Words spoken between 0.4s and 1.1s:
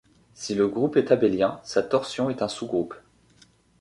le groupe